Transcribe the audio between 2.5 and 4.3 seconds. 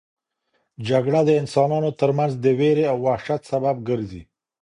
وېرې او وحشت سبب ګرځي.